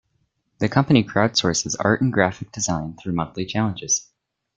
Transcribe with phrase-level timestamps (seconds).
[0.57, 4.09] The company crowdsources art and graphic design through monthly challenges.